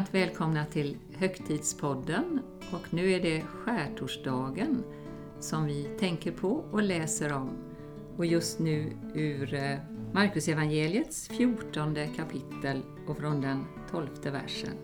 [0.00, 2.40] varmt välkomna till Högtidspodden
[2.72, 4.84] och nu är det skärtorsdagen
[5.40, 7.50] som vi tänker på och läser om.
[8.16, 9.78] Och just nu ur eh,
[10.12, 14.76] Markusevangeliets evangeliets 14 kapitel och från den 12 versen.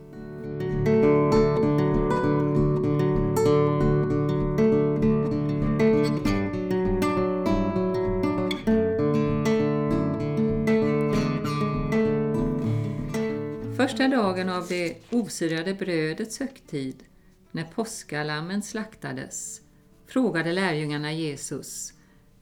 [14.17, 17.05] Dagen av det osyrade brödets högtid,
[17.51, 19.61] när påskalammen slaktades,
[20.07, 21.93] frågade lärjungarna Jesus,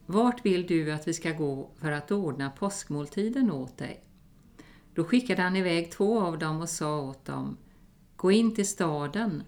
[0.05, 4.03] Vart vill du att vi ska gå för att ordna påskmåltiden åt dig?
[4.93, 7.57] Då skickade han iväg två av dem och sa åt dem,
[8.15, 9.43] Gå in till staden,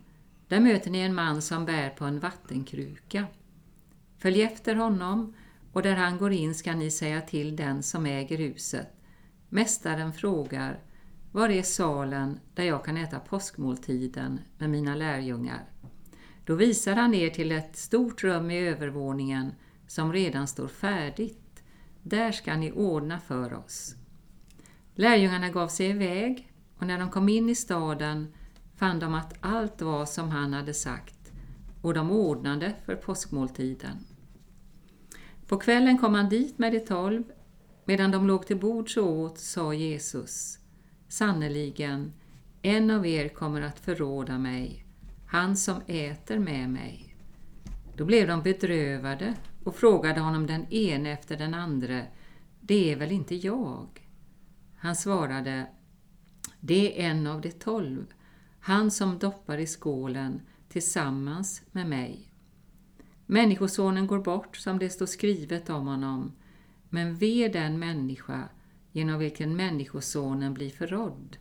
[0.48, 3.26] där möter ni en man som bär på en vattenkruka.
[4.18, 5.34] Följ efter honom,
[5.73, 8.88] och där han går in ska ni säga till den som äger huset.
[9.49, 10.79] Mästaren frågar,
[11.38, 15.66] var är salen där jag kan äta påskmåltiden med mina lärjungar?
[16.46, 19.52] Då visar han er till ett stort rum i övervåningen
[19.88, 21.63] som redan står färdigt.
[22.04, 23.96] Där ska ni ordna för oss.
[24.96, 28.34] Lärjungarna gav sig iväg och när de kom in i staden
[28.76, 31.32] fann de att allt var som han hade sagt
[31.82, 33.98] och de ordnade för påskmåltiden.
[35.48, 37.24] På kvällen kom han dit med de tolv.
[37.85, 40.60] Medan de låg till bords och åt sa Jesus
[41.08, 42.13] Sannerligen,
[42.62, 44.86] en av er kommer att förråda mig,
[45.27, 47.16] han som äter med mig.
[47.96, 52.08] Då blev de bedrövade och frågade honom den ene efter den andre,
[52.62, 54.08] det är väl inte jag?
[54.78, 55.68] Han svarade,
[56.60, 58.05] det är en av de tolv,
[58.60, 62.32] han som doppar i skålen tillsammans med mig.
[63.26, 66.31] Människosonen går bort som det står skrivet om honom,
[66.90, 68.50] men ve den människa
[68.97, 71.38] genom vilken Människosonen blir förrådd.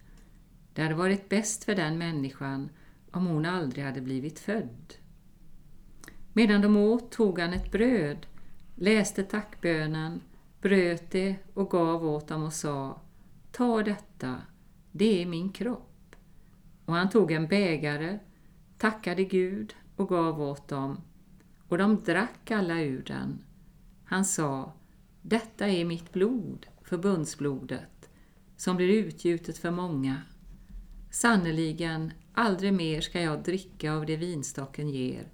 [0.72, 2.68] Det hade varit bäst för den människan
[3.10, 4.94] om hon aldrig hade blivit född.
[6.32, 8.26] Medan de åt tog han ett bröd,
[8.74, 10.20] läste tackbönen,
[10.60, 13.00] bröt det och gav åt dem och sa
[13.52, 14.36] Ta detta,
[14.92, 16.16] det är min kropp.
[16.84, 18.18] Och han tog en bägare,
[18.78, 21.00] tackade Gud och gav åt dem
[21.68, 23.38] och de drack alla ur den.
[24.04, 24.72] Han sa
[25.22, 28.10] Detta är mitt blod, förbundsblodet,
[28.56, 30.22] som blir utgjutet för många.
[31.10, 35.28] Sannerligen, aldrig mer ska jag dricka av det vinstocken ger,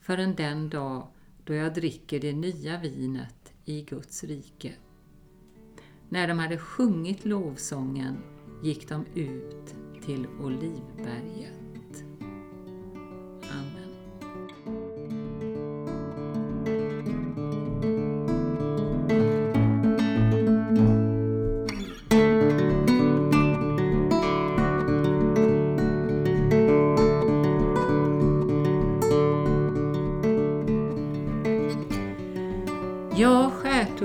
[0.00, 1.08] förrän den dag
[1.44, 4.72] då jag dricker det nya vinet i Guds rike.
[6.08, 8.16] När de hade sjungit lovsången
[8.62, 9.74] gick de ut
[10.04, 11.61] till Olivberget.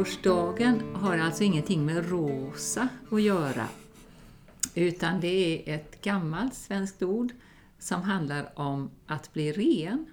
[0.07, 3.68] Årsdagen har alltså ingenting med rosa att göra.
[4.75, 5.28] Utan det
[5.69, 7.31] är ett gammalt svenskt ord
[7.79, 10.06] som handlar om att bli ren.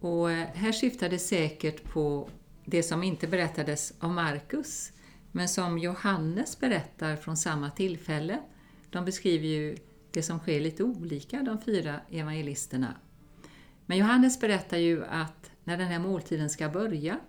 [0.00, 2.28] Och eh, här syftar det säkert på
[2.64, 4.92] det som inte berättades av Markus,
[5.32, 8.38] men som Johannes berättar från samma tillfälle.
[8.90, 9.76] De beskriver ju
[10.10, 12.94] det som sker lite olika, de fyra evangelisterna.
[13.86, 17.20] Men Johannes berättar ju att när den här måltiden ska börja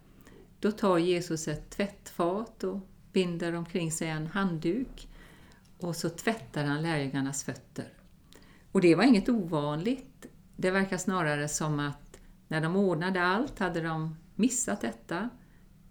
[0.62, 2.80] då tar Jesus ett tvättfat och
[3.14, 5.08] binder omkring sig en handduk
[5.78, 7.94] och så tvättar han lärjungarnas fötter.
[8.72, 10.26] Och det var inget ovanligt.
[10.56, 15.30] Det verkar snarare som att när de ordnade allt hade de missat detta.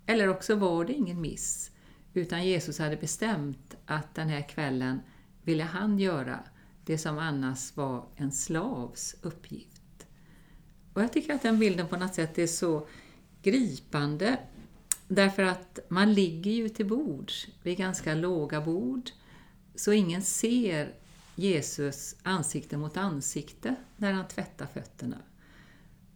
[0.06, 1.70] Eller också var det ingen miss,
[2.14, 5.00] utan Jesus hade bestämt att den här kvällen
[5.42, 6.40] ville han göra
[6.84, 10.06] det som annars var en slavs uppgift.
[10.92, 12.86] Och jag tycker att den bilden på något sätt är så
[13.42, 14.38] gripande
[15.12, 19.10] Därför att man ligger ju till bords vid ganska låga bord
[19.74, 20.94] så ingen ser
[21.34, 25.18] Jesus ansikte mot ansikte när han tvättar fötterna.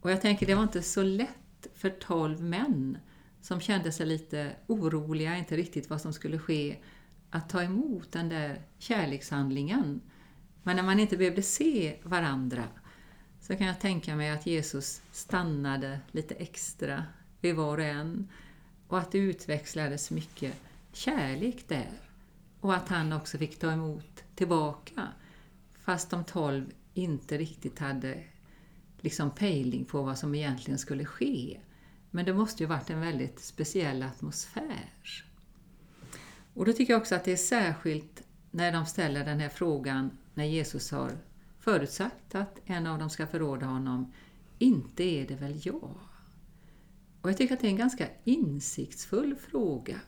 [0.01, 2.99] Och jag tänker det var inte så lätt för tolv män
[3.41, 6.77] som kände sig lite oroliga, inte riktigt vad som skulle ske,
[7.31, 10.01] att ta emot den där kärlekshandlingen.
[10.63, 12.65] Men när man inte behövde se varandra
[13.41, 17.05] så kan jag tänka mig att Jesus stannade lite extra
[17.41, 18.29] vid var och en
[18.89, 20.55] och att det utväxlades mycket
[20.93, 21.91] kärlek där
[22.61, 25.09] och att han också fick ta emot tillbaka
[25.85, 28.25] fast de tolv inte riktigt hade
[29.01, 31.61] liksom pejling på vad som egentligen skulle ske.
[32.11, 35.25] Men det måste ju varit en väldigt speciell atmosfär.
[36.55, 40.11] Och då tycker jag också att det är särskilt när de ställer den här frågan
[40.35, 41.19] när Jesus har
[41.61, 44.13] förutsagt att en av dem ska förråda honom,
[44.59, 45.99] inte är det väl jag?
[47.25, 50.01] Och jag tycker att det är en ganska insiktsfull fråga.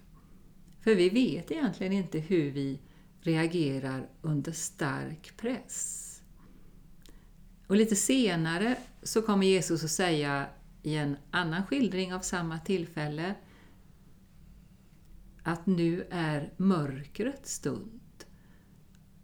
[0.81, 2.81] För vi vet egentligen inte hur vi
[3.21, 6.23] reagerar under stark press.
[7.67, 10.47] Och lite senare så kommer Jesus att säga
[10.83, 13.35] i en annan skildring av samma tillfälle
[15.43, 18.25] att nu är mörkrets stund.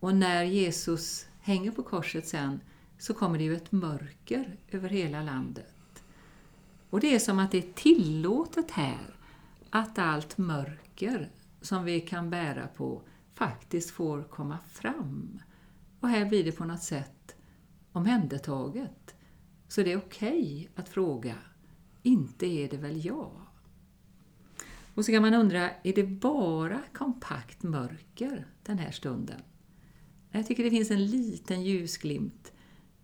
[0.00, 2.60] Och när Jesus hänger på korset sen
[2.98, 5.71] så kommer det ju ett mörker över hela landet.
[6.92, 9.16] Och det är som att det är tillåtet här
[9.70, 11.30] att allt mörker
[11.60, 13.02] som vi kan bära på
[13.34, 15.38] faktiskt får komma fram.
[16.00, 17.36] Och här blir det på något sätt
[17.92, 19.14] omhändertaget.
[19.68, 21.34] Så det är okej okay att fråga,
[22.02, 23.40] inte är det väl jag?
[24.94, 29.40] Och så kan man undra, är det bara kompakt mörker den här stunden?
[30.30, 32.52] Jag tycker det finns en liten ljusglimt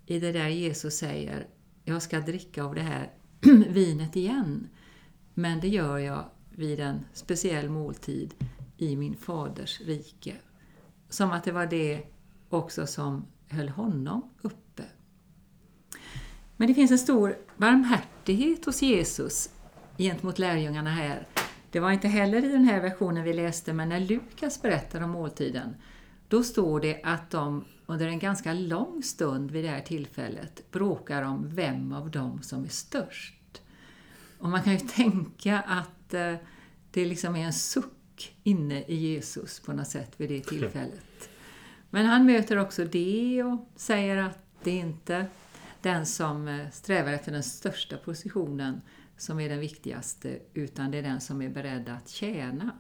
[0.06, 1.49] i det där Jesus säger,
[1.84, 3.18] jag ska dricka av det här
[3.69, 4.69] vinet igen,
[5.35, 8.35] men det gör jag vid en speciell måltid
[8.76, 10.37] i min faders rike.
[11.08, 12.02] Som att det var det
[12.49, 14.82] också som höll honom uppe.
[16.56, 19.50] Men det finns en stor barmhärtighet hos Jesus
[19.99, 21.26] gentemot lärjungarna här.
[21.70, 25.11] Det var inte heller i den här versionen vi läste, men när Lukas berättar om
[25.11, 25.75] måltiden,
[26.29, 31.23] då står det att de under en ganska lång stund vid det här tillfället bråkar
[31.23, 33.62] om vem av dem som är störst.
[34.38, 36.35] Och man kan ju tänka att eh,
[36.90, 41.29] det liksom är en suck inne i Jesus på något sätt vid det tillfället.
[41.90, 45.26] Men han möter också det och säger att det är inte
[45.82, 48.81] den som eh, strävar efter den största positionen
[49.17, 52.70] som är den viktigaste, utan det är den som är beredd att tjäna.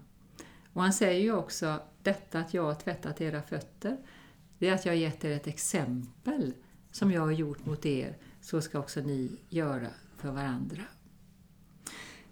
[0.72, 3.96] Och han säger ju också detta att jag har tvättat era fötter,
[4.58, 6.52] det är att jag har gett er ett exempel
[6.90, 10.82] som jag har gjort mot er, så ska också ni göra för varandra.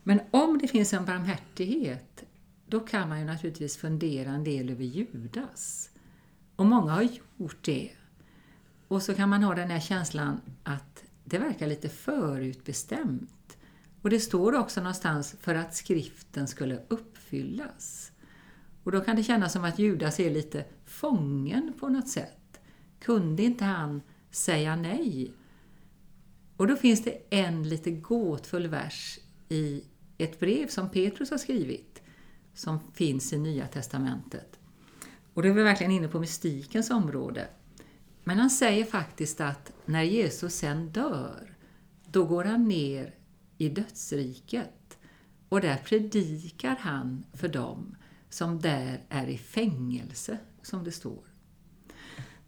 [0.03, 2.25] Men om det finns en barmhärtighet,
[2.67, 5.91] då kan man ju naturligtvis fundera en del över Judas.
[6.57, 7.91] Och många har gjort det.
[8.89, 13.57] Och så kan man ha den här känslan att det verkar lite förutbestämt.
[14.03, 18.13] Och det står också någonstans för att skriften skulle uppfyllas.
[18.87, 22.61] Och då kan det kännas som att Judas är lite fången på något sätt.
[23.01, 25.33] Kunde inte han säga nej?
[26.57, 29.19] Och då finns det en lite gåtfull vers
[29.49, 29.85] i
[30.19, 32.03] ett brev som Petrus har skrivit,
[32.55, 34.59] som finns i Nya Testamentet.
[35.35, 37.49] Och då är vi verkligen inne på mystikens område.
[38.25, 41.57] Men han säger faktiskt att när Jesus sen dör,
[42.07, 43.15] då går han ner
[43.59, 44.99] i dödsriket
[45.49, 47.97] och där predikar han för dem
[48.31, 51.25] som där är i fängelse, som det står.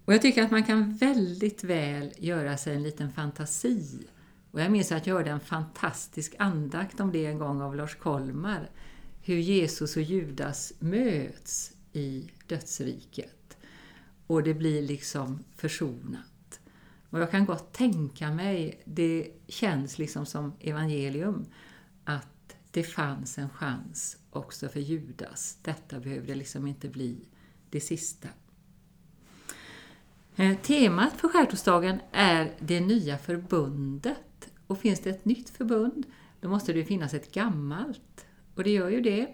[0.05, 4.07] Och jag tycker att man kan väldigt väl göra sig en liten fantasi.
[4.51, 7.95] Och jag minns att jag hörde en fantastisk andakt om det en gång av Lars
[7.95, 8.71] Kolmar.
[9.23, 13.57] Hur Jesus och Judas möts i dödsriket.
[14.27, 16.61] Och det blir liksom försonat.
[17.11, 21.47] Och jag kan gott tänka mig, det känns liksom som evangelium,
[22.05, 25.59] att det fanns en chans också för Judas.
[25.63, 27.29] Detta behövde liksom inte bli
[27.71, 28.29] det sista.
[30.37, 34.51] Eh, temat för skärtorsdagen är det nya förbundet.
[34.67, 36.07] Och finns det ett nytt förbund,
[36.41, 38.27] då måste det finnas ett gammalt.
[38.55, 39.29] Och det gör ju det.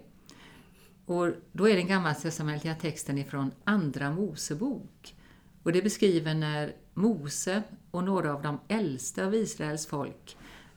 [1.07, 5.15] Och då är den gammaltestamentliga texten ifrån Andra Mosebok.
[5.63, 10.37] Och det beskriver när Mose och några av de äldsta av Israels folk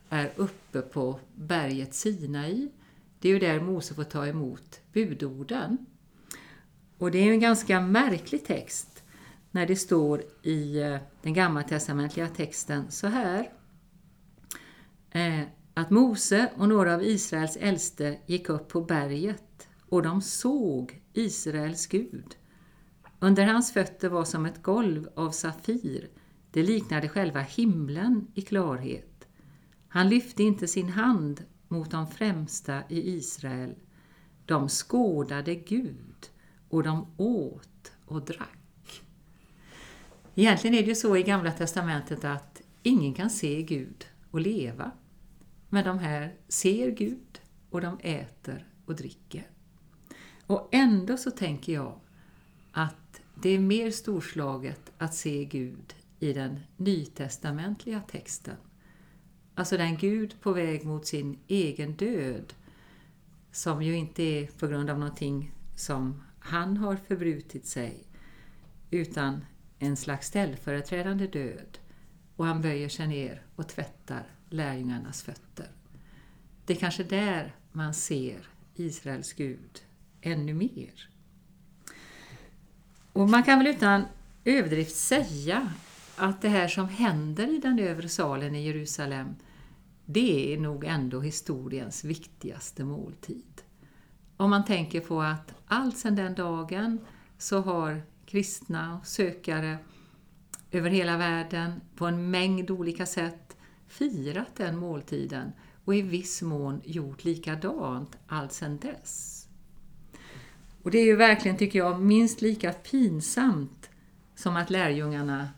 [0.10, 2.70] är uppe på berget Sinai.
[3.20, 5.78] Det är ju där Mose får ta emot budorden.
[6.98, 9.04] Och det är en ganska märklig text
[9.52, 13.52] när det står i eh, den gammaltestamentliga texten så här.
[15.12, 15.42] Eh,
[15.74, 21.88] att Mose och några av Israels äldste gick upp på berget och de såg Israels
[21.88, 22.36] Gud.
[23.20, 26.10] Under hans fötter var som ett golv av safir,
[26.52, 29.28] det liknade själva himlen i klarhet.
[29.88, 33.76] Han lyfte inte sin hand mot de främsta i Israel.
[34.46, 36.30] De skådade Gud
[36.70, 39.04] och de åt och drack.
[40.36, 44.92] Egentligen är det ju så i Gamla Testamentet att ingen kan se Gud och leva.
[45.70, 49.48] Men de här ser Gud och de äter och dricker.
[50.48, 52.00] Och ändå så tänker jag
[52.72, 58.56] att det är mer storslaget att se Gud i den nytestamentliga texten.
[59.58, 62.54] Alltså den Gud på väg mot sin egen död,
[63.52, 68.04] som ju inte är på grund av någonting som han har förbrutit sig,
[68.92, 69.46] utan
[69.80, 71.78] en slags ställföreträdande död
[72.36, 75.72] och han böjer sig ner och tvättar lärjungarnas fötter.
[76.66, 79.84] Det är kanske där man ser Israels Gud
[80.22, 81.10] ännu mer.
[83.14, 84.06] Och man kan väl utan
[84.46, 85.74] överdrift säga
[86.16, 89.36] att det här som händer i den övre salen i Jerusalem
[90.10, 93.62] det är nog ändå historiens viktigaste måltid.
[94.38, 97.00] Om man tänker på att allt sedan den dagen
[97.38, 99.78] så har kristna och sökare
[100.72, 105.52] över hela världen på en mängd olika sätt firat den måltiden
[105.86, 109.48] och i viss mån gjort likadant allt sedan dess.
[110.84, 113.90] Och det är ju verkligen, tycker jag, minst lika pinsamt
[114.36, 115.50] som att lärjungarna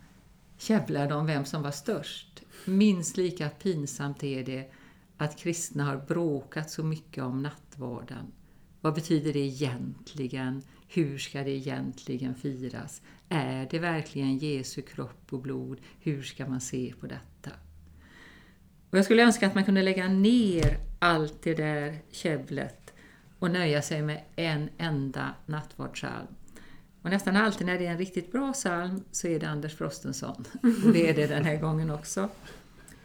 [0.57, 2.41] käbblade om vem som var störst.
[2.65, 4.71] Minst lika pinsamt är det
[5.17, 8.31] att kristna har bråkat så mycket om nattvarden.
[8.81, 10.63] Vad betyder det egentligen?
[10.87, 13.01] Hur ska det egentligen firas?
[13.29, 15.81] Är det verkligen Jesu kropp och blod?
[15.99, 17.51] Hur ska man se på detta?
[18.89, 22.93] Och jag skulle önska att man kunde lägga ner allt det där käbblet
[23.39, 26.35] och nöja sig med en enda nattvardssalm.
[27.01, 30.45] Och nästan alltid när det är en riktigt bra psalm så är det Anders Frostenson.
[30.85, 32.29] Och det är det den här gången också.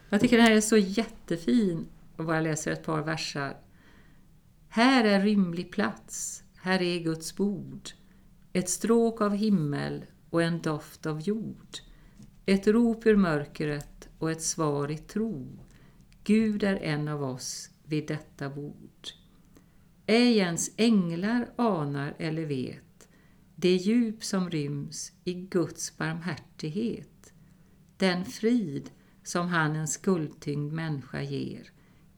[0.09, 1.87] Jag tycker den här är så jättefin
[2.17, 3.57] och bara läser ett par versar.
[4.69, 7.91] Här är rymlig plats, här är Guds bord.
[8.53, 11.79] Ett stråk av himmel och en doft av jord.
[12.47, 15.59] Ett rop ur mörkret och ett svar i tro.
[16.25, 19.09] Gud är en av oss vid detta bord.
[20.07, 22.94] Ej ens änglar anar eller vet
[23.65, 27.33] det djup som ryms i Guds barmhärtighet,
[27.97, 28.91] den frid
[29.23, 31.71] som han en skuldtyngd människa ger.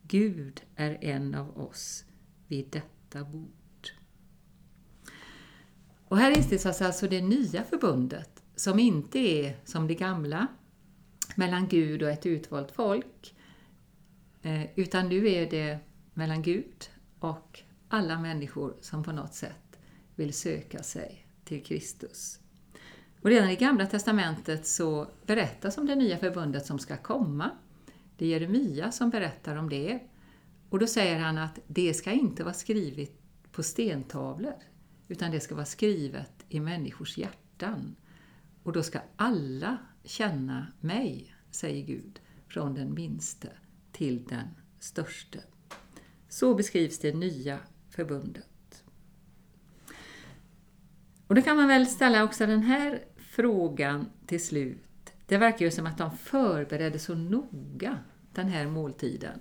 [0.02, 2.04] Gud är en av oss
[2.46, 3.90] vid detta bord.
[6.08, 10.46] Och här instiftas alltså det nya förbundet som inte är som det gamla
[11.34, 13.34] mellan Gud och ett utvalt folk
[14.42, 15.78] eh, utan nu är det
[16.14, 19.78] mellan Gud och alla människor som på något sätt
[20.14, 22.40] vill söka sig till Kristus.
[23.20, 27.50] Och redan i Gamla Testamentet så berättas om det nya förbundet som ska komma.
[28.16, 30.00] Det är Jeremia som berättar om det.
[30.70, 33.10] Och då säger han att det ska inte vara skrivet
[33.52, 34.54] på stentavlor,
[35.08, 37.96] utan det ska vara skrivet i människors hjärtan.
[38.62, 43.48] Och då ska alla känna mig, säger Gud, från den minste
[43.92, 44.48] till den
[44.78, 45.40] störste.
[46.28, 47.58] Så beskrivs det nya
[47.90, 48.55] förbundet.
[51.26, 55.12] Och då kan man väl ställa också den här frågan till slut.
[55.26, 57.98] Det verkar ju som att de förberedde så noga
[58.32, 59.40] den här måltiden.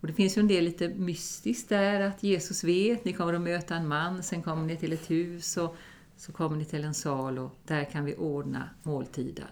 [0.00, 3.40] Och det finns ju en del lite mystiskt där, att Jesus vet, ni kommer att
[3.40, 5.76] möta en man, sen kommer ni till ett hus och
[6.16, 9.48] så kommer ni till en sal och där kan vi ordna måltiden.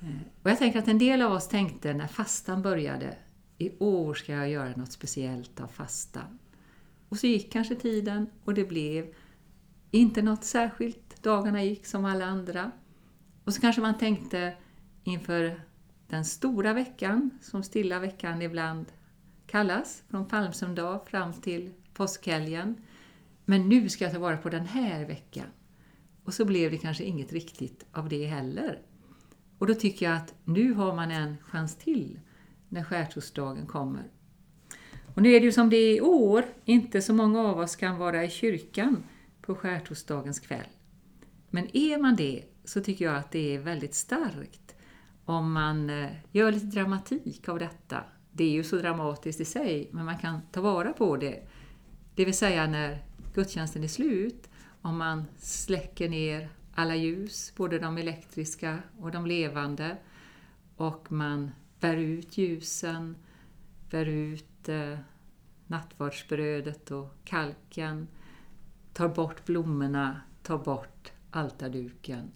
[0.00, 0.08] Eh,
[0.42, 3.16] och jag tänker att en del av oss tänkte när fastan började,
[3.58, 6.38] i år ska jag göra något speciellt av fastan.
[7.08, 9.14] Och så gick kanske tiden och det blev
[9.90, 11.22] inte något särskilt.
[11.22, 12.70] Dagarna gick som alla andra.
[13.44, 14.54] Och så kanske man tänkte
[15.04, 15.60] inför
[16.08, 18.86] den stora veckan, som stilla veckan ibland
[19.46, 22.76] kallas, från palmsöndag fram till påskhelgen.
[23.44, 25.46] Men nu ska jag ta vara på den här veckan.
[26.24, 28.78] Och så blev det kanske inget riktigt av det heller.
[29.58, 32.20] Och då tycker jag att nu har man en chans till
[32.68, 34.04] när skärtorsdagen kommer.
[35.14, 37.76] Och nu är det ju som det är i år, inte så många av oss
[37.76, 39.04] kan vara i kyrkan
[39.50, 40.66] på skärtorsdagens kväll.
[41.50, 44.74] Men är man det så tycker jag att det är väldigt starkt
[45.24, 48.04] om man eh, gör lite dramatik av detta.
[48.32, 51.42] Det är ju så dramatiskt i sig, men man kan ta vara på det.
[52.14, 53.04] Det vill säga när
[53.34, 54.48] gudstjänsten är slut,
[54.82, 59.96] om man släcker ner alla ljus, både de elektriska och de levande,
[60.76, 63.16] och man bär ut ljusen,
[63.90, 64.98] bär ut eh,
[65.66, 68.08] nattvardsbrödet och kalken,
[68.92, 72.30] tar bort blommorna, tar bort altarduken.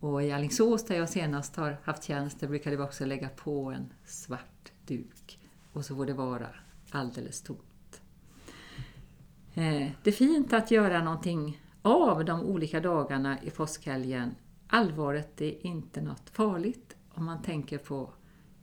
[0.00, 3.70] Och i Alingsås där jag senast har haft tjänst, där brukade vi också lägga på
[3.70, 5.38] en svart duk.
[5.72, 6.46] Och så får det vara
[6.90, 8.02] alldeles tomt.
[9.54, 14.34] Eh, det är fint att göra någonting av de olika dagarna i påskhelgen.
[14.66, 18.12] Allvaret är inte något farligt om man tänker på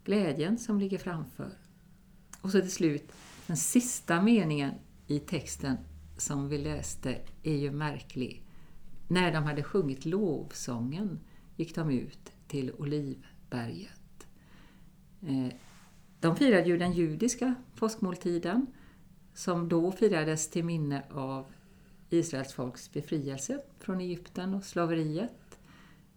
[0.04, 1.52] glädjen som ligger framför.
[2.42, 3.12] Och så till slut,
[3.48, 4.74] den sista meningen
[5.08, 5.78] i texten
[6.22, 8.44] som vi läste är ju märklig.
[9.08, 11.20] När de hade sjungit lovsången
[11.56, 14.28] gick de ut till Olivberget.
[15.22, 15.54] Eh,
[16.20, 18.68] de firade ju den judiska påskmåltiden
[19.34, 21.46] som då firades till minne av
[22.10, 25.60] Israels folks befrielse från Egypten och slaveriet.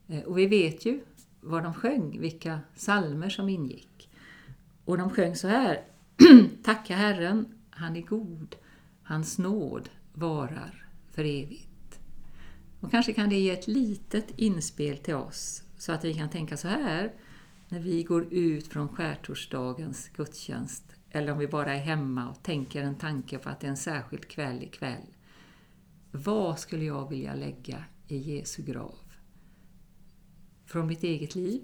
[0.09, 1.01] Eh, och vi vet ju
[1.41, 4.11] vad de sjöng, vilka salmer som ingick.
[4.85, 5.85] Och de sjöng så här.
[6.63, 8.57] Tacka Herren, han är god,
[9.13, 12.01] hans nåd varar för evigt.
[12.81, 16.57] Och kanske kan det ge ett litet inspel till oss så att vi kan tänka
[16.57, 17.13] så här
[17.69, 22.83] när vi går ut från skärtorsdagens gudstjänst eller om vi bara är hemma och tänker
[22.83, 25.07] en tanke på att det är en särskild kväll ikväll.
[26.11, 28.99] Vad skulle jag vilja lägga i Jesu grav?
[30.67, 31.63] Från mitt eget liv,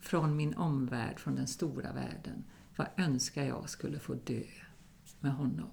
[0.00, 2.44] från min omvärld, från den stora världen.
[2.76, 4.42] Vad önskar jag skulle få dö
[5.20, 5.70] med honom?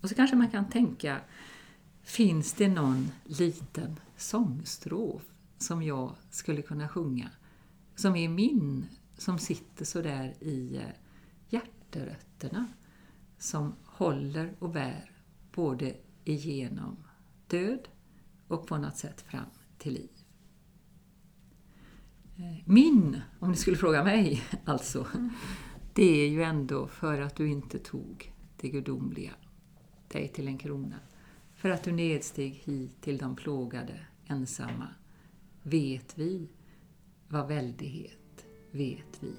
[0.00, 1.20] Och så kanske man kan tänka,
[2.02, 5.22] finns det någon liten sångstrof
[5.58, 7.30] som jag skulle kunna sjunga?
[7.94, 8.86] Som är min,
[9.18, 10.82] som sitter så där i eh,
[11.48, 12.66] hjärterötterna.
[13.38, 15.10] Som håller och bär
[15.52, 16.96] både igenom
[17.46, 17.88] död
[18.48, 20.10] och på något sätt fram till liv.
[22.36, 25.06] Eh, min, om ni skulle fråga mig, alltså,
[25.94, 29.32] det är ju ändå för att du inte tog det gudomliga,
[30.10, 31.00] dig till en krona.
[31.54, 34.88] För att du nedsteg hit till de plågade, ensamma,
[35.62, 36.48] vet vi
[37.28, 39.32] vad väldighet, vet vi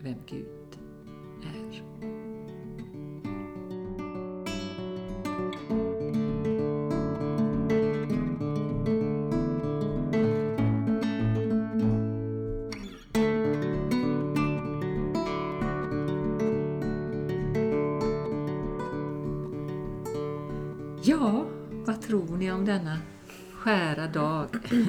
[0.00, 0.78] vem Gud
[1.42, 2.21] är.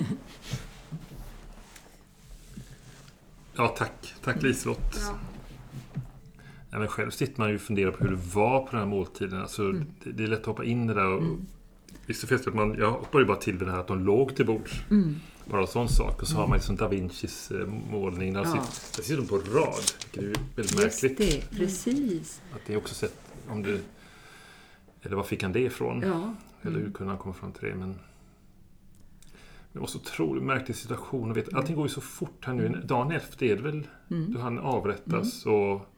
[3.55, 4.13] Ja, tack.
[4.23, 4.95] Tack Liselott.
[4.95, 5.19] Ja.
[6.71, 8.85] Ja, men själv sitter man ju och funderar på hur det var på den här
[8.85, 9.41] måltiden.
[9.41, 9.85] Alltså, mm.
[10.03, 11.07] det, det, är lätt att hoppa in i det där.
[11.07, 11.45] Och, mm.
[12.05, 14.35] Visst är att man, jag hoppar ju bara till vid det här att de låg
[14.35, 14.81] till bords.
[14.91, 15.15] Mm.
[15.45, 16.21] Bara en sån sak.
[16.21, 18.33] Och så har man liksom Da Vincis eh, målning.
[18.33, 18.45] Där, ja.
[18.45, 19.83] sitter, där sitter de på rad.
[20.13, 21.17] Vilket är väldigt Just märkligt.
[21.17, 22.41] det, precis.
[22.55, 23.19] Att det också sett
[23.49, 23.79] om det...
[25.01, 26.01] Eller var fick han det ifrån?
[26.01, 26.35] Ja.
[26.61, 26.93] Eller hur mm.
[26.93, 27.75] kunde han komma fram till det?
[27.75, 27.99] Men,
[29.73, 31.31] det var så otroligt märklig situation.
[31.31, 32.65] Och vet, allting går ju så fort här nu.
[32.65, 32.87] Mm.
[32.87, 34.33] Dagen efter är det väl mm.
[34.33, 35.45] då han avrättas.
[35.45, 35.57] Mm.
[35.57, 35.89] och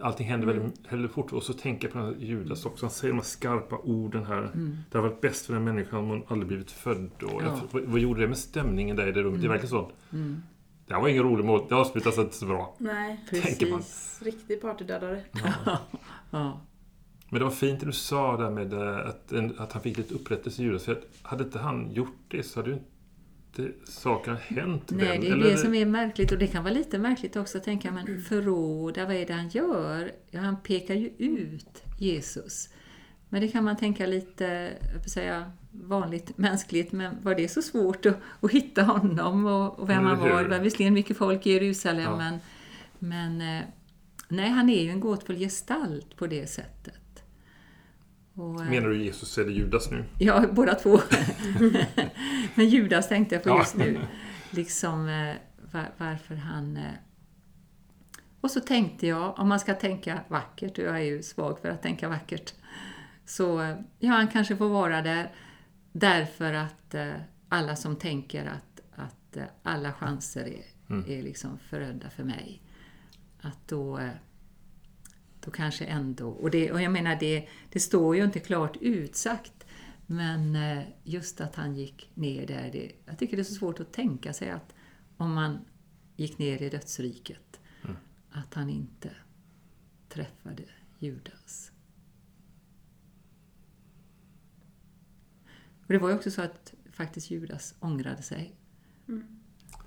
[0.00, 0.58] Allting händer mm.
[0.58, 1.32] väldigt, väldigt fort.
[1.32, 2.86] Och så tänker jag på den här Judas också.
[2.86, 4.42] Han säger de här skarpa orden här.
[4.42, 4.76] Mm.
[4.90, 7.10] Det har varit bäst för den människan om hon aldrig blivit född.
[7.22, 7.60] Och ja.
[7.72, 9.38] jag, vad, gjorde det med stämningen där i det rummet?
[9.38, 9.40] Mm.
[9.40, 9.90] Det är verkligen så.
[10.12, 10.42] Mm.
[10.86, 11.66] Det här var ingen rolig mål.
[11.68, 12.76] Det avslutas inte så bra.
[12.78, 14.22] Nej, precis.
[14.22, 15.22] Riktig partydödare.
[15.44, 15.78] Ja.
[16.30, 16.60] ja.
[17.30, 20.14] Men det var fint det du sa där med eh, att, att han fick lite
[20.14, 20.84] upprättelse i Judas.
[20.84, 24.90] För hade inte han gjort det så hade ju inte saker hänt.
[24.90, 25.50] Nej, den, det är eller?
[25.50, 26.32] det som är märkligt.
[26.32, 29.48] Och det kan vara lite märkligt också att tänka, men förråda, vad är det han
[29.48, 30.12] gör?
[30.30, 32.68] Ja, han pekar ju ut Jesus.
[33.28, 38.06] Men det kan man tänka lite, jag säga, vanligt mänskligt, men var det så svårt
[38.06, 40.42] att, att hitta honom och, och vem han var?
[40.42, 42.16] Det var visserligen mycket folk i Jerusalem, ja.
[42.16, 42.38] men,
[42.98, 43.64] men eh,
[44.28, 46.94] nej, han är ju en gåtfull gestalt på det sättet.
[48.38, 50.04] Och, eh, Menar du Jesus eller Judas nu?
[50.18, 51.00] Ja, båda två.
[52.54, 54.00] Men Judas tänkte jag på just nu.
[54.50, 55.34] Liksom eh,
[55.72, 56.76] var, varför han...
[56.76, 56.92] Eh,
[58.40, 61.68] och så tänkte jag, om man ska tänka vackert, och jag är ju svag för
[61.68, 62.54] att tänka vackert,
[63.24, 65.32] så ja, han kanske får vara där
[65.92, 66.94] därför att
[67.48, 71.04] alla som tänker att, att alla chanser är, mm.
[71.10, 72.62] är liksom förödda för mig,
[73.40, 74.00] att då
[75.40, 79.66] då kanske ändå, och, det, och jag menar det, det står ju inte klart utsagt,
[80.06, 83.80] men eh, just att han gick ner där, det, jag tycker det är så svårt
[83.80, 84.74] att tänka sig att
[85.16, 85.58] om man
[86.16, 87.96] gick ner i dödsriket, mm.
[88.30, 89.10] att han inte
[90.08, 90.62] träffade
[90.98, 91.72] Judas.
[95.86, 98.54] Och det var ju också så att faktiskt Judas ångrade sig.
[99.08, 99.24] Mm.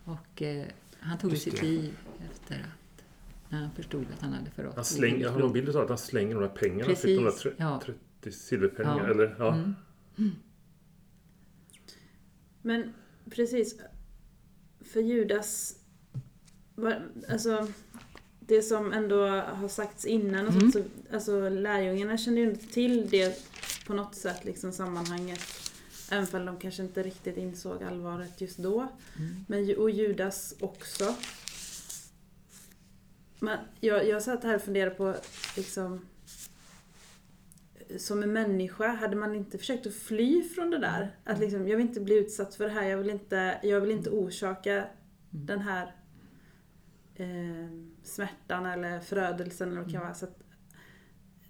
[0.03, 0.67] Och eh,
[0.99, 1.97] han tog sitt liv
[2.31, 2.80] efter att
[3.51, 4.75] när han förstod att han hade förrått.
[4.75, 6.85] Han slänger, jag har någon bild av att han slänger de där pengarna.
[6.85, 7.01] Precis.
[7.01, 7.81] Fick de där 30, ja.
[7.85, 8.97] 30 silverpengar.
[8.97, 9.11] Ja.
[9.11, 9.53] Eller, ja.
[9.53, 9.75] Mm.
[10.17, 10.31] Mm.
[12.61, 12.93] Men
[13.29, 13.79] precis,
[14.79, 15.75] för Judas,
[17.29, 17.67] alltså
[18.39, 20.71] det som ändå har sagts innan, och mm.
[20.71, 20.83] så,
[21.13, 23.39] alltså lärjungarna kände ju inte till det
[23.87, 25.39] på något sätt, liksom sammanhanget.
[26.11, 28.87] Även om de kanske inte riktigt insåg allvaret just då.
[29.17, 29.45] Mm.
[29.47, 31.15] Men, och Judas också.
[33.43, 35.15] Men jag, jag satt här och funderade på,
[35.57, 36.05] liksom,
[37.97, 41.15] som en människa, hade man inte försökt att fly från det där?
[41.23, 43.91] Att liksom, jag vill inte bli utsatt för det här, jag vill inte, jag vill
[43.91, 44.87] inte orsaka mm.
[45.29, 45.95] den här
[47.15, 47.69] eh,
[48.03, 50.07] smärtan eller förödelsen eller vad det kan mm.
[50.07, 50.15] vara.
[50.15, 50.39] Så att,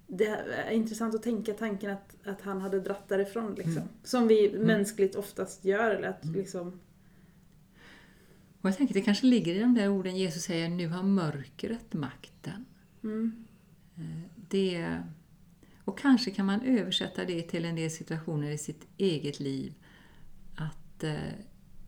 [0.07, 3.55] det är intressant att tänka tanken att, att han hade dratt därifrån.
[3.55, 3.77] Liksom.
[3.77, 3.89] Mm.
[4.03, 4.67] Som vi mm.
[4.67, 5.91] mänskligt oftast gör.
[5.91, 6.79] Eller att, liksom,
[8.61, 11.93] Och jag tänker det kanske ligger i de där orden Jesus säger, nu har mörkret
[11.93, 12.65] makten.
[13.03, 13.45] Mm.
[14.49, 14.97] Det,
[15.85, 19.73] och kanske kan man översätta det till en del situationer i sitt eget liv.
[20.55, 21.33] Att eh,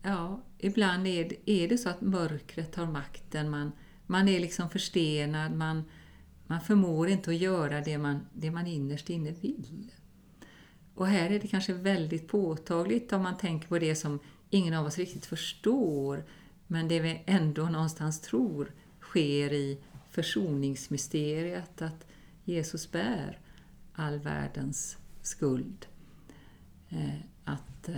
[0.02, 3.50] ja, ibland är det, är det så att mörkret tar makten.
[3.50, 3.72] Man,
[4.06, 5.84] man är liksom förstenad, man,
[6.46, 9.92] man förmår inte att göra det man, det man innerst inne vill.
[10.94, 14.18] Och här är det kanske väldigt påtagligt om man tänker på det som
[14.50, 16.24] ingen av oss riktigt förstår,
[16.66, 19.78] men det vi ändå någonstans tror sker i
[20.10, 22.06] försoningsmysteriet, att
[22.44, 23.38] Jesus bär
[23.92, 25.86] all världens skuld.
[26.88, 27.96] Eh, att, eh,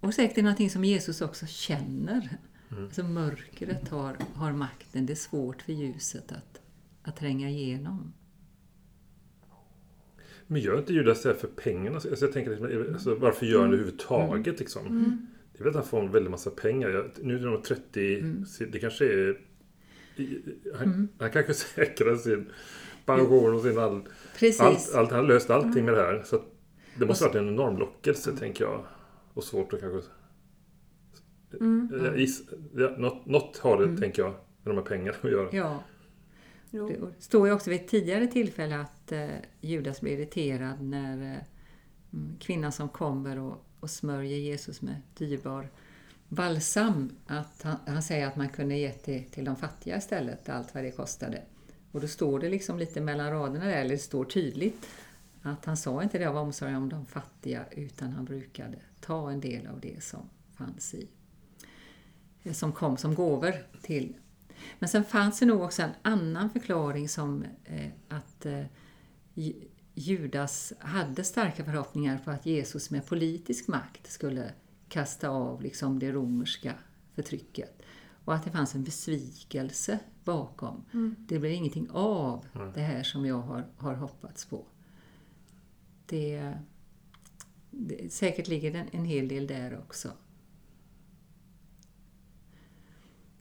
[0.00, 2.38] och säkert är det någonting som Jesus också känner.
[2.70, 2.84] Mm.
[2.84, 6.60] Alltså mörkret har, har makten, det är svårt för ljuset att,
[7.02, 8.12] att tränga igenom.
[10.46, 11.96] Men gör inte Judas det för pengarna?
[11.96, 13.80] Alltså jag tänker, liksom, alltså, varför gör han det mm.
[13.80, 14.46] överhuvudtaget?
[14.46, 14.56] Mm.
[14.58, 14.86] Liksom?
[14.86, 15.26] Mm.
[15.56, 17.10] Det är väl att han får en väldig massa pengar.
[17.22, 18.44] Nu är de 30, mm.
[18.72, 19.40] det kanske är...
[20.74, 21.08] Han, mm.
[21.18, 22.52] han kanske säkrar sin
[23.04, 24.60] pension och sin all, Precis.
[24.60, 25.10] allt, allt.
[25.10, 25.84] Han har löst allting mm.
[25.84, 26.22] med det här.
[26.24, 26.42] Så
[26.98, 28.40] det måste ha varit en enorm lockelse, mm.
[28.40, 28.84] tänker jag.
[29.34, 30.10] Och svårt att kanske...
[31.60, 32.14] Mm.
[32.16, 32.42] Is,
[32.74, 35.48] ja, något, något har det, tänker jag, med de här pengarna att göra.
[35.52, 35.82] Ja.
[36.70, 39.28] Det står ju också vid ett tidigare tillfälle att eh,
[39.60, 41.38] Judas blir irriterad när eh,
[42.12, 45.68] mm, kvinnan som kommer och, och smörjer Jesus med dyrbar
[46.28, 50.74] balsam, att han, han säger att man kunde ge det till de fattiga istället, allt
[50.74, 51.42] vad det kostade.
[51.92, 54.86] Och då står det liksom lite mellan raderna där, eller det står tydligt,
[55.42, 59.40] att han sa inte det av omsorg om de fattiga, utan han brukade ta en
[59.40, 61.08] del av det som fanns i,
[62.52, 64.14] som kom som gåvor till
[64.78, 68.64] men sen fanns det nog också en annan förklaring som eh, att eh,
[69.94, 74.52] Judas hade starka förhoppningar på att Jesus med politisk makt skulle
[74.88, 76.74] kasta av liksom det romerska
[77.14, 77.82] förtrycket.
[78.24, 80.84] Och att det fanns en besvikelse bakom.
[80.92, 81.16] Mm.
[81.18, 82.72] Det blir ingenting av mm.
[82.74, 84.66] det här som jag har, har hoppats på.
[86.06, 86.54] Det,
[87.70, 90.12] det, säkert ligger en, en hel del där också.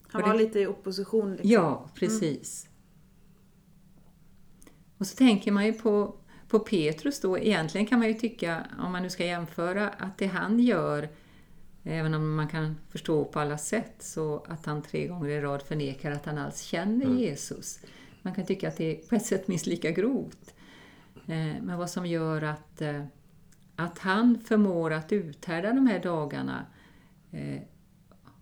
[0.07, 1.31] Han var det, lite i opposition.
[1.31, 1.49] Liksom.
[1.49, 2.65] Ja, precis.
[2.65, 2.73] Mm.
[4.97, 6.15] Och så tänker man ju på,
[6.53, 7.37] på Petrus då.
[7.37, 11.09] Egentligen kan man ju tycka, om man nu ska jämföra, att det han gör,
[11.83, 15.61] även om man kan förstå på alla sätt, så att han tre gånger i rad
[15.61, 17.17] förnekar att han alls känner mm.
[17.17, 17.79] Jesus.
[18.21, 20.53] Man kan tycka att det är på ett sätt minst lika grovt.
[21.15, 23.03] Eh, men vad som gör att, eh,
[23.75, 26.65] att han förmår att uthärda de här dagarna
[27.31, 27.61] eh,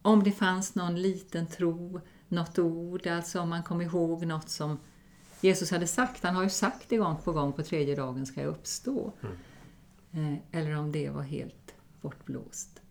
[0.01, 4.79] om det fanns någon liten tro, något ord, alltså om man kom ihåg något som
[5.41, 6.23] Jesus hade sagt.
[6.23, 9.13] Han har ju sagt det gång på gång, på tredje dagen ska jag uppstå.
[10.11, 10.37] Mm.
[10.51, 12.81] Eller om det var helt bortblåst.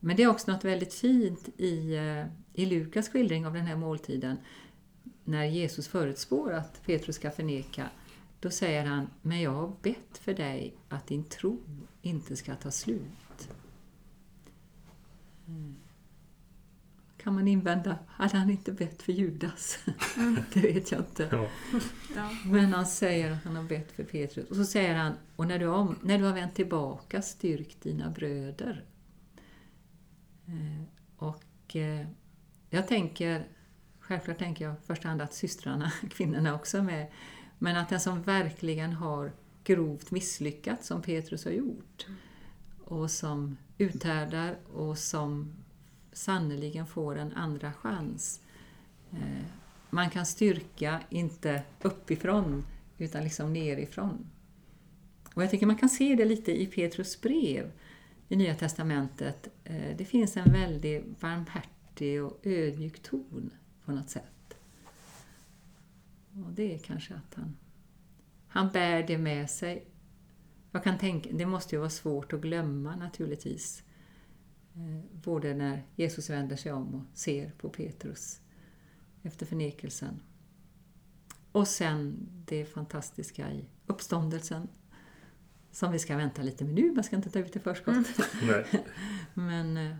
[0.00, 3.76] Men det är också något väldigt fint i, eh, i Lukas skildring av den här
[3.76, 4.36] måltiden.
[5.24, 7.90] När Jesus förutspår att Petrus ska förneka,
[8.40, 11.60] då säger han, men jag har bett för dig att din tro
[12.02, 13.48] inte ska ta slut.
[17.26, 19.78] Kan man invända, hade han inte bett för Judas?
[20.16, 20.38] Mm.
[20.52, 21.28] det vet jag inte.
[22.14, 22.30] Ja.
[22.44, 24.50] Men han säger att han har bett för Petrus.
[24.50, 28.10] Och så säger han, och när du, har, när du har vänt tillbaka, styrk dina
[28.10, 28.84] bröder.
[30.46, 30.82] Eh,
[31.16, 32.06] och eh,
[32.70, 33.46] jag tänker,
[34.00, 37.06] självklart tänker jag i första hand att systrarna, kvinnorna också är med,
[37.58, 39.32] men att den som verkligen har
[39.64, 42.06] grovt misslyckats, som Petrus har gjort,
[42.84, 45.52] och som uthärdar och som
[46.16, 48.40] sannoliken får en andra chans.
[49.12, 49.44] Eh,
[49.90, 52.66] man kan styrka, inte uppifrån,
[52.98, 54.30] utan liksom nerifrån.
[55.34, 57.72] Och jag tycker man kan se det lite i Petrus brev
[58.28, 59.48] i Nya Testamentet.
[59.64, 63.50] Eh, det finns en väldigt varmhärtig och ödmjuk ton
[63.84, 64.56] på något sätt.
[66.30, 67.56] Och det är kanske att han,
[68.48, 69.86] han bär det med sig
[70.76, 73.82] jag kan tänka, det måste ju vara svårt att glömma naturligtvis.
[74.76, 78.40] Eh, både när Jesus vänder sig om och ser på Petrus
[79.22, 80.20] efter förnekelsen.
[81.52, 84.68] Och sen det fantastiska i uppståndelsen
[85.70, 87.94] som vi ska vänta lite med nu, man ska inte ta ut i förskott.
[88.42, 88.64] Mm.
[89.34, 89.76] Men...
[89.76, 89.96] Eh,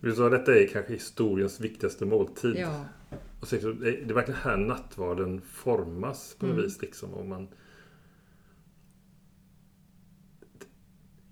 [0.00, 2.56] du sa att detta är kanske historiens viktigaste måltid.
[2.56, 2.84] Ja.
[3.40, 6.64] Och så, det är verkligen här nattvarden formas på något mm.
[6.64, 6.82] vis.
[6.82, 7.48] Liksom, och man,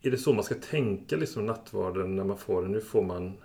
[0.02, 2.72] är det så man ska tänka liksom nattvarden när man får den?
[2.72, 3.38] Nu får man...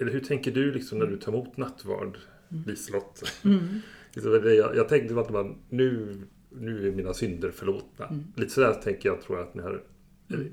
[0.00, 2.18] Eller hur tänker du liksom när du tar emot nattvard,
[2.50, 2.64] mm.
[2.66, 3.22] Liselott?
[3.44, 3.80] Mm.
[4.44, 6.16] jag, jag tänkte att man, nu,
[6.50, 8.06] nu är mina synder förlåtna.
[8.06, 8.24] Mm.
[8.36, 9.84] Lite sådär tänker jag tror jag att ni har...
[10.30, 10.52] Mm.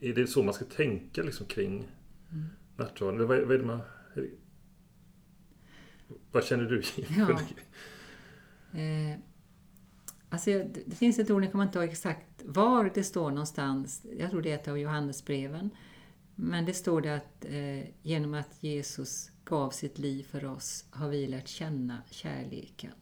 [0.00, 1.74] är det så man ska tänka liksom kring
[2.32, 2.44] mm.
[2.76, 3.28] nattvarden?
[3.28, 3.80] Vad, vad är det man...
[6.32, 6.82] Vad känner du?
[7.16, 7.30] Ja.
[8.80, 9.18] eh,
[10.34, 14.06] alltså, det finns ett ord, jag kommer inte ihåg exakt var det står någonstans.
[14.18, 15.70] Jag tror det är ett av Johannesbreven.
[16.34, 21.08] Men det står det att eh, genom att Jesus gav sitt liv för oss har
[21.08, 22.92] vi lärt känna kärleken.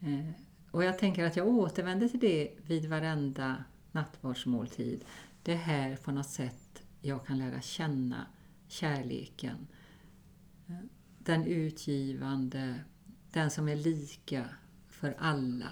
[0.00, 0.30] Eh,
[0.70, 5.04] och jag tänker att jag återvänder till det vid varenda nattvardsmåltid.
[5.42, 8.26] Det är här på något sätt jag kan lära känna
[8.68, 9.66] kärleken.
[10.66, 10.74] Eh,
[11.18, 12.74] den utgivande,
[13.32, 14.48] den som är lika
[14.88, 15.68] för alla.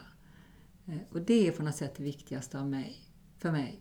[0.87, 2.97] Eh, och det är på något sätt det viktigaste av mig,
[3.39, 3.81] för mig.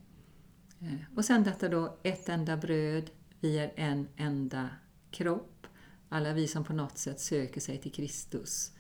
[0.80, 3.10] Eh, och sen detta då, ett enda bröd,
[3.40, 4.70] vi är en enda
[5.12, 5.68] kropp.
[6.10, 8.72] Alla vi som på något sätt söker sig till Kristus.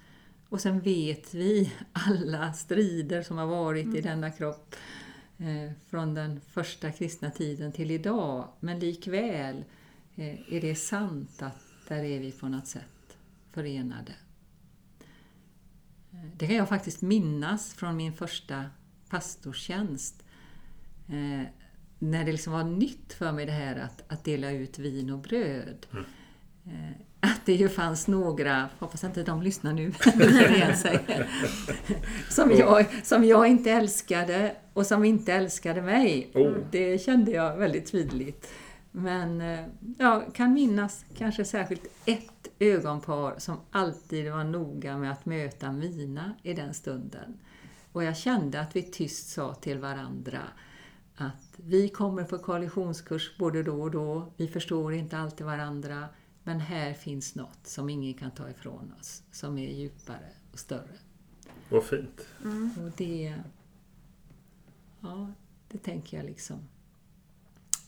[0.49, 3.97] Och sen vet vi alla strider som har varit mm.
[3.97, 4.75] i denna kropp
[5.37, 8.47] eh, från den första kristna tiden till idag.
[8.59, 9.63] Men likväl
[10.15, 13.17] eh, är det sant att där är vi på något sätt
[13.51, 14.13] förenade.
[16.13, 18.65] Eh, det kan jag faktiskt minnas från min första
[19.09, 20.23] pastorstjänst.
[21.07, 21.47] Eh,
[21.99, 25.19] när det liksom var nytt för mig det här att, att dela ut vin och
[25.19, 25.85] bröd.
[25.91, 26.05] Mm.
[26.65, 29.91] Eh, att det ju fanns några, hoppas inte de lyssnar nu,
[32.29, 36.31] som, jag, som jag inte älskade och som inte älskade mig.
[36.33, 36.57] Oh.
[36.71, 38.47] Det kände jag väldigt tydligt.
[38.91, 39.65] Men eh,
[39.97, 46.35] jag kan minnas kanske särskilt ett ögonpar som alltid var noga med att möta mina
[46.43, 47.39] i den stunden.
[47.91, 50.41] Och jag kände att vi tyst sa till varandra
[51.15, 56.09] att vi kommer på koalitionskurs både då och då, vi förstår inte alltid varandra,
[56.43, 60.97] men här finns något som ingen kan ta ifrån oss, som är djupare och större.
[61.69, 62.27] Vad fint.
[62.43, 62.71] Mm.
[62.77, 63.35] Och det,
[65.01, 65.31] ja,
[65.67, 66.57] det tänker jag liksom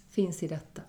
[0.10, 0.82] finns i detta.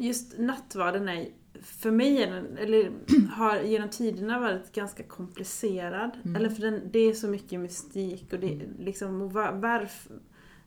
[0.00, 1.28] Just nattvarden är
[1.62, 2.90] för mig är den, eller
[3.30, 6.10] har genom tiderna varit ganska komplicerad.
[6.24, 6.36] Mm.
[6.36, 8.76] Eller för den, det är så mycket mystik och det mm.
[8.78, 10.12] liksom var, varför,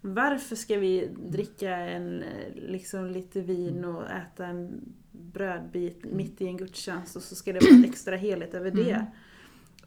[0.01, 2.23] varför ska vi dricka en,
[2.55, 3.95] liksom lite vin mm.
[3.95, 6.17] och äta en brödbit mm.
[6.17, 8.91] mitt i en gudstjänst och så ska det vara en extra helhet över det.
[8.91, 9.05] Mm.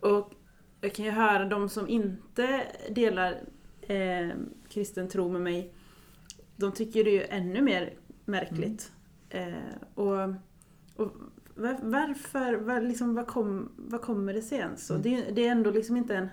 [0.00, 0.32] Och
[0.80, 3.40] jag kan ju höra de som inte delar
[3.80, 4.28] eh,
[4.68, 5.72] kristen tro med mig,
[6.56, 8.90] de tycker det är ju ännu mer märkligt.
[8.90, 8.95] Mm.
[9.36, 9.54] Eh,
[9.94, 10.34] och
[10.96, 11.12] och
[11.82, 14.90] varför, var, liksom, var, kom, var kommer det sig ens?
[14.90, 15.02] Mm.
[15.02, 16.28] Det, det, är ändå liksom inte en,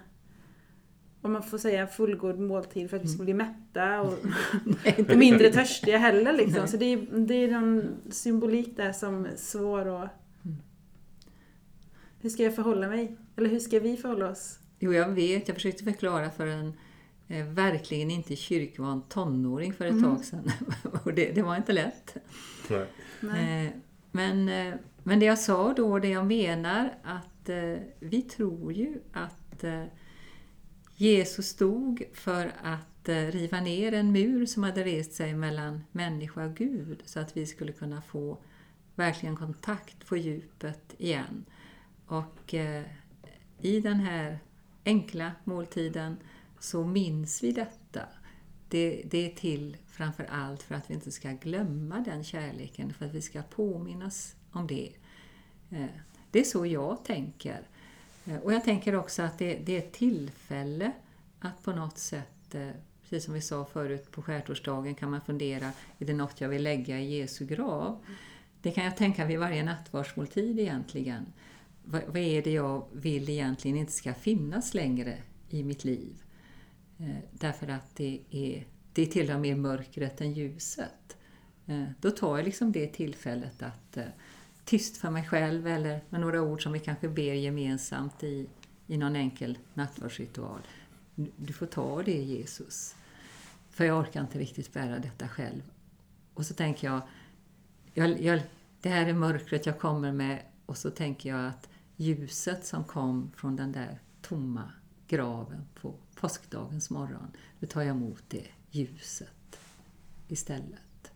[1.21, 4.13] om man får säga, fullgod måltid för att vi ska bli mätta och,
[5.09, 6.33] och mindre törstiga heller.
[6.33, 6.67] Liksom.
[6.67, 10.09] Så det är, det är någon symbolik där som är svår att...
[10.45, 10.57] Mm.
[12.21, 13.17] Hur ska jag förhålla mig?
[13.35, 14.59] Eller hur ska vi förhålla oss?
[14.79, 15.47] Jo, jag vet.
[15.47, 16.73] Jag försökte förklara för en
[17.27, 20.03] verkligen inte kyrkvan tonåring för ett mm.
[20.03, 20.51] tag sedan.
[21.03, 22.15] och det, det, var inte lätt.
[22.69, 22.85] Nej.
[23.21, 23.65] Nej.
[23.65, 23.71] Eh,
[24.15, 28.97] men, eh, men det jag sa då, det jag menar, att eh, vi tror ju
[29.13, 29.83] att eh,
[30.95, 36.55] Jesus stod för att riva ner en mur som hade rest sig mellan människa och
[36.55, 38.37] Gud så att vi skulle kunna få
[38.95, 41.45] verkligen kontakt på djupet igen.
[42.05, 42.53] Och
[43.61, 44.39] i den här
[44.85, 46.17] enkla måltiden
[46.63, 48.01] så minns vi detta.
[48.67, 53.05] Det, det är till framför allt för att vi inte ska glömma den kärleken, för
[53.05, 54.91] att vi ska påminnas om det.
[55.69, 55.85] Eh,
[56.31, 57.61] det är så jag tänker.
[58.25, 60.91] Eh, och jag tänker också att det, det är ett tillfälle
[61.39, 62.69] att på något sätt, eh,
[63.01, 66.63] precis som vi sa förut, på skärtorsdagen kan man fundera, är det något jag vill
[66.63, 68.05] lägga i Jesu grav?
[68.61, 71.25] Det kan jag tänka vid varje nattvardsmåltid egentligen.
[71.83, 75.17] Vad, vad är det jag vill egentligen inte ska finnas längre
[75.49, 76.22] i mitt liv?
[77.03, 81.17] Eh, därför att det är det tillhör mer mörkret än ljuset.
[81.65, 84.05] Eh, då tar jag liksom det tillfället att eh,
[84.65, 88.47] tyst för mig själv eller med några ord som vi kanske ber gemensamt i,
[88.87, 90.59] i någon enkel nattvardsritual.
[91.15, 92.95] Du får ta det Jesus.
[93.69, 95.61] För jag orkar inte riktigt bära detta själv.
[96.33, 97.01] Och så tänker jag,
[97.93, 98.41] jag, jag,
[98.81, 103.31] det här är mörkret jag kommer med och så tänker jag att ljuset som kom
[103.35, 104.71] från den där tomma
[105.07, 109.59] graven på påskdagens morgon, nu tar jag emot det ljuset
[110.27, 111.11] istället.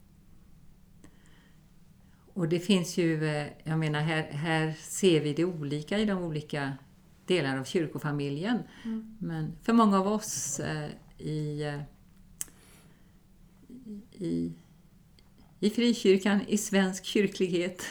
[2.34, 6.24] Och det finns ju, eh, jag menar här, här ser vi det olika i de
[6.24, 6.78] olika
[7.26, 8.60] delar av kyrkofamiljen.
[8.86, 9.18] Mm.
[9.20, 11.82] Men för många av oss eh, i, eh,
[14.12, 14.54] i,
[15.60, 17.86] i frikyrkan, i svensk kyrklighet,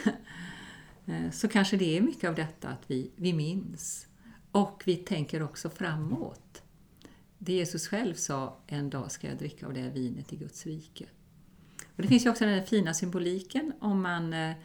[1.31, 4.07] så kanske det är mycket av detta att vi, vi minns.
[4.51, 6.46] Och vi tänker också framåt
[7.37, 10.65] det Jesus själv sa, en dag ska jag dricka av det här vinet i Guds
[10.65, 11.05] rike.
[11.95, 14.55] Och det finns ju också den här fina symboliken om man eh,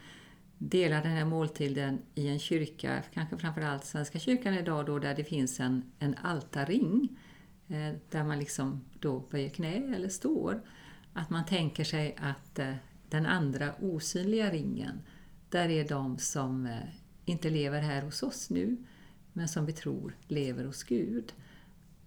[0.57, 5.23] delar den här måltiden i en kyrka, kanske framförallt Svenska kyrkan idag då, där det
[5.23, 7.19] finns en, en altarring
[7.67, 10.61] eh, där man liksom då böjer knä eller står.
[11.13, 12.73] Att man tänker sig att eh,
[13.09, 15.01] den andra osynliga ringen,
[15.49, 16.77] där är de som
[17.25, 18.77] inte lever här hos oss nu,
[19.33, 21.33] men som vi tror lever hos Gud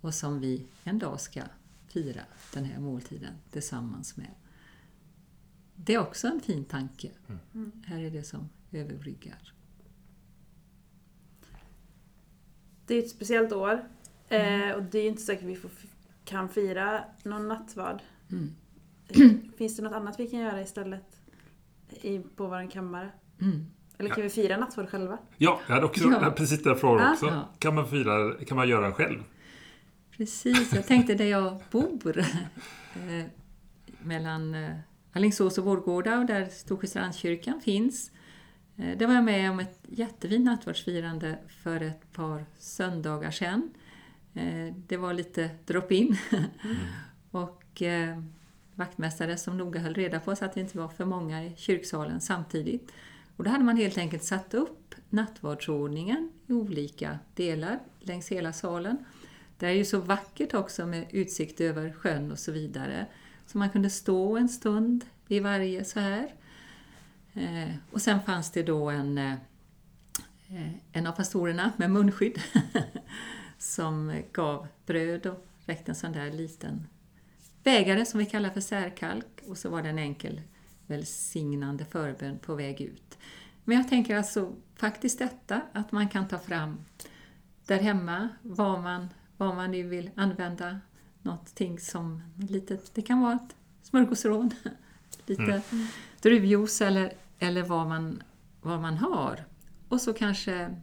[0.06, 1.42] och som vi en dag ska
[1.88, 2.20] fira
[2.54, 4.30] den här måltiden tillsammans med.
[5.76, 7.10] Det är också en fin tanke.
[7.54, 7.72] Mm.
[7.86, 9.52] Här är det som överbryggar.
[12.86, 13.88] Det är ett speciellt år
[14.28, 14.76] mm.
[14.76, 15.70] och det är inte säkert att vi får,
[16.24, 18.02] kan fira någon nattvard.
[18.30, 18.54] Mm.
[19.56, 21.20] Finns det något annat vi kan göra istället
[21.90, 23.10] i, på vår kammare?
[23.40, 23.66] Mm.
[23.98, 25.18] Eller kan vi fira nattvard själva?
[25.36, 26.34] Ja, jag hade också ja.
[26.36, 27.26] precis den frågan också.
[27.26, 27.48] Ja.
[27.58, 29.22] Kan, man fira, kan man göra den själv?
[30.16, 32.18] Precis, jag tänkte där jag bor.
[32.18, 33.24] Eh,
[34.02, 34.76] mellan eh,
[35.12, 37.20] Alingsås och Vårgårda och där Storsjöstrands
[37.64, 38.10] finns.
[38.76, 43.70] Eh, det var jag med om ett jättefint nattvardsfirande för ett par söndagar sedan.
[44.34, 46.16] Eh, det var lite drop-in.
[46.30, 46.76] Mm.
[47.30, 48.22] och eh,
[48.74, 52.20] vaktmästare som noga höll reda på så att det inte var för många i kyrksalen
[52.20, 52.92] samtidigt.
[53.36, 59.04] Och då hade man helt enkelt satt upp nattvardsordningen i olika delar längs hela salen.
[59.58, 63.06] Det är ju så vackert också med utsikt över sjön och så vidare.
[63.46, 66.34] Så man kunde stå en stund vid varje så här.
[67.34, 69.32] Eh, och sen fanns det då en, eh,
[70.48, 72.42] eh en av pastorerna med munskydd
[73.58, 76.86] som gav bröd och räckte en sån där liten
[77.66, 80.40] bägare som vi kallar för särkalk och så var det en enkel
[80.86, 83.18] välsignande förbön på väg ut.
[83.64, 86.84] Men jag tänker alltså faktiskt detta att man kan ta fram
[87.66, 90.80] där hemma vad man, vad man nu vill använda
[91.22, 94.50] någonting som litet, det kan vara ett smörgåsrån,
[95.26, 95.86] lite mm.
[96.22, 98.22] druvjuice eller, eller vad, man,
[98.60, 99.44] vad man har.
[99.88, 100.74] Och så kanske,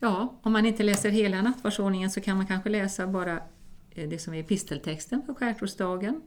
[0.00, 3.40] ja, om man inte läser hela nattvardsordningen så kan man kanske läsa bara
[3.90, 6.22] eh, det som är episteltexten för skärtorsdagen.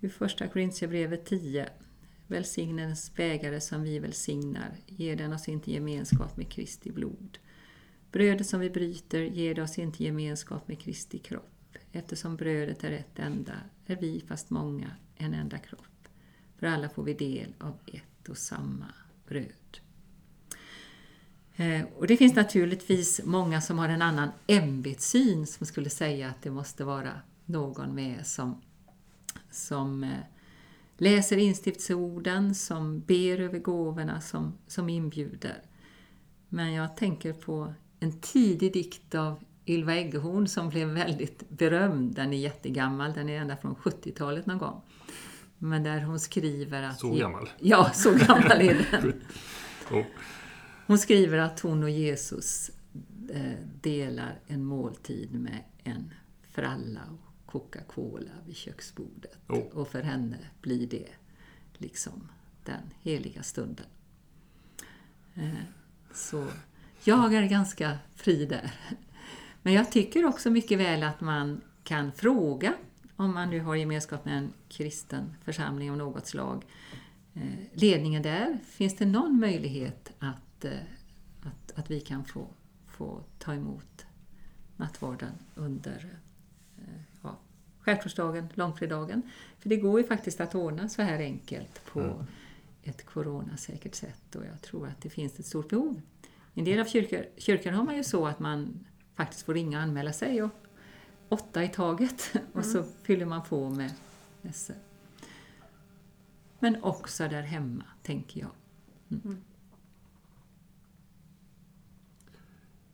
[0.00, 1.68] Ur första Korintierbrevet 10.
[2.26, 7.38] Välsignens bägare som vi välsignar, ger den oss inte gemenskap med Kristi blod.
[8.14, 11.76] Brödet som vi bryter ger oss inte gemenskap med Kristi kropp.
[11.92, 13.52] Eftersom brödet är ett enda
[13.86, 16.08] är vi, fast många, en enda kropp.
[16.58, 18.86] För alla får vi del av ett och samma
[19.28, 19.78] bröd.
[21.56, 26.42] Eh, och det finns naturligtvis många som har en annan ämbetssyn som skulle säga att
[26.42, 28.62] det måste vara någon med som,
[29.50, 30.18] som eh,
[30.96, 35.62] läser instiftsorden, som ber över gåvorna, som, som inbjuder.
[36.48, 42.14] Men jag tänker på en tidig dikt av Ylva Eggehorn som blev väldigt berömd.
[42.14, 44.82] Den är jättegammal, den är ända från 70-talet någon gång.
[45.58, 47.00] Men där hon skriver att...
[47.00, 47.48] Så gammal?
[47.58, 49.22] Ja, så gammal är den.
[50.86, 52.70] Hon skriver att hon och Jesus
[53.30, 56.14] eh, delar en måltid med en
[56.50, 59.38] fralla och Coca-Cola vid köksbordet.
[59.48, 59.58] Oh.
[59.58, 61.08] Och för henne blir det
[61.72, 62.28] liksom
[62.64, 63.86] den heliga stunden.
[65.34, 65.50] Eh,
[66.12, 66.46] så
[67.06, 68.72] jag är ganska fri där.
[69.62, 72.74] Men jag tycker också mycket väl att man kan fråga,
[73.16, 76.64] om man nu har gemenskap med en kristen församling av något slag,
[77.34, 80.72] eh, ledningen där, finns det någon möjlighet att, eh,
[81.42, 82.46] att, att vi kan få,
[82.86, 84.06] få ta emot
[84.76, 86.18] nattvarden under
[86.78, 87.38] eh, ja,
[87.80, 89.22] skärtorsdagen, långfredagen?
[89.58, 92.26] För det går ju faktiskt att ordna så här enkelt på mm.
[92.82, 96.00] ett coronasäkert sätt och jag tror att det finns ett stort behov.
[96.54, 99.78] I en del av kyrkor, kyrkor har man ju så att man faktiskt får ringa
[99.78, 100.42] och anmäla sig.
[100.42, 100.50] Och
[101.28, 102.46] åtta i taget mm.
[102.52, 103.92] och så fyller man på med
[104.42, 104.76] mässor.
[106.58, 108.50] Men också där hemma, tänker jag.
[109.10, 109.22] Mm.
[109.24, 109.36] mm.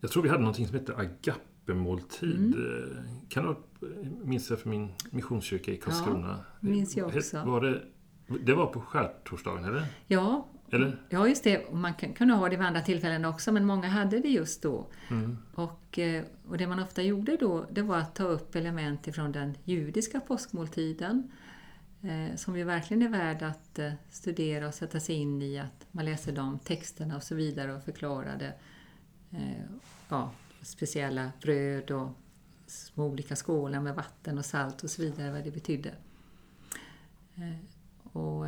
[0.00, 2.54] Jag tror vi hade någonting som hette agape-måltid.
[2.54, 3.04] Mm.
[3.28, 3.56] Kan du
[4.24, 6.44] minns jag för min missionskyrka i Karlskrona?
[6.60, 7.44] Ja, minns jag också.
[7.44, 7.82] Var det,
[8.44, 9.86] det var på skärtorsdagen, eller?
[10.06, 10.98] Ja, eller?
[11.08, 11.72] Ja, just det.
[11.72, 14.86] Man kan, kunde ha det vid andra tillfällen också, men många hade det just då.
[15.10, 15.38] Mm.
[15.54, 19.32] Och, eh, och det man ofta gjorde då, det var att ta upp element ifrån
[19.32, 21.30] den judiska påskmåltiden,
[22.02, 25.86] eh, som ju verkligen är värd att eh, studera och sätta sig in i, att
[25.90, 28.54] man läser de texterna och så vidare och förklarade
[29.30, 29.64] eh,
[30.08, 32.08] ja, speciella bröd och
[32.66, 35.94] små olika skålar med vatten och salt och så vidare, vad det betydde.
[38.12, 38.46] Och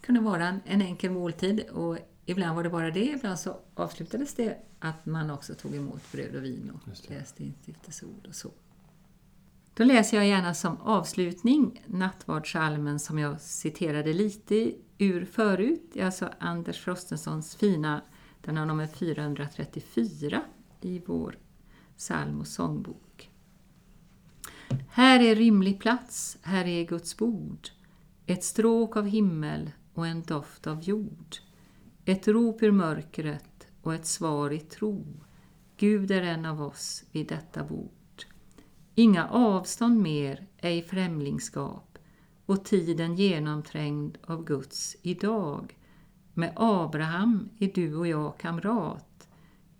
[0.00, 4.34] kunde vara en, en enkel måltid och ibland var det bara det, ibland så avslutades
[4.34, 8.50] det att man också tog emot bröd och vin och läste instiftelseord och så.
[9.74, 16.78] Då läser jag gärna som avslutning nattvardssalmen som jag citerade lite ur förut, alltså Anders
[16.78, 18.02] Frostensons fina,
[18.40, 20.42] den har nummer 434
[20.80, 21.38] i vår
[21.96, 23.30] psalm och sångbok.
[24.88, 27.68] Här är rymlig plats, här är Guds bord,
[28.26, 29.70] ett stråk av himmel
[30.00, 31.36] och en doft av jord,
[32.04, 35.06] ett rop ur mörkret och ett svar i tro.
[35.76, 37.90] Gud är en av oss vid detta bord.
[38.94, 41.98] Inga avstånd mer, ej främlingskap
[42.46, 45.78] och tiden genomträngd av Guds idag.
[46.34, 49.28] Med Abraham är du och jag kamrat.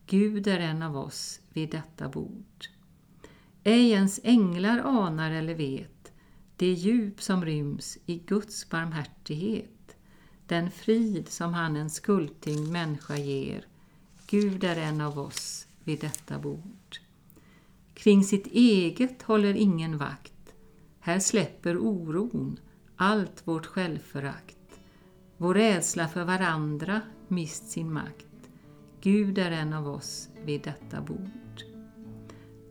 [0.07, 2.67] Gud är en av oss vid detta bord.
[3.65, 6.13] Ej ens änglar anar eller vet
[6.61, 9.80] det djup som ryms i Guds barmhärtighet,
[10.51, 13.67] den frid som han en skuldtyngd människa ger.
[14.27, 16.99] Gud är en av oss vid detta bord.
[17.95, 20.55] Kring sitt eget håller ingen vakt.
[21.01, 22.59] Här släpper oron,
[22.97, 24.81] allt vårt självförakt.
[25.37, 28.51] Vår rädsla för varandra mist sin makt.
[29.01, 31.63] Gud är en av oss vid detta bord.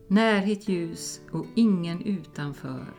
[0.08, 2.94] Närhet ljus och ingen utanför.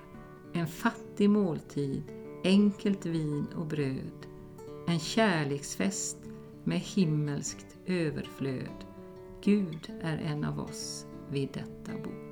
[0.52, 2.02] En fattig måltid,
[2.44, 4.29] enkelt vin och bröd.
[4.86, 6.18] En kärleksfest
[6.64, 8.84] med himmelskt överflöd.
[9.42, 12.29] Gud är en av oss vid detta bord.